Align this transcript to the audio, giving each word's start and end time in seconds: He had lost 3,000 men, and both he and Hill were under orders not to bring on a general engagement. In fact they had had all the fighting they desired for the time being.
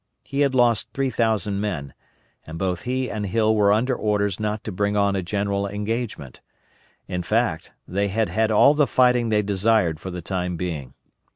He 0.23 0.39
had 0.39 0.55
lost 0.55 0.91
3,000 0.93 1.59
men, 1.61 1.93
and 2.47 2.57
both 2.57 2.81
he 2.89 3.07
and 3.11 3.23
Hill 3.27 3.55
were 3.55 3.71
under 3.71 3.93
orders 3.95 4.39
not 4.39 4.63
to 4.63 4.71
bring 4.71 4.97
on 4.97 5.15
a 5.15 5.21
general 5.21 5.67
engagement. 5.67 6.41
In 7.07 7.21
fact 7.21 7.71
they 7.87 8.07
had 8.07 8.27
had 8.29 8.49
all 8.49 8.73
the 8.73 8.87
fighting 8.87 9.29
they 9.29 9.43
desired 9.43 9.99
for 9.99 10.09
the 10.09 10.23
time 10.23 10.57
being. 10.57 10.95